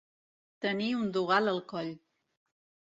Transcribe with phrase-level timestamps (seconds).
[0.65, 1.95] Tenir un dogal al coll.